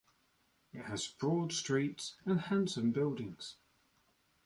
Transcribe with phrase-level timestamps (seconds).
[0.73, 3.57] It has broad streets and handsome buildings.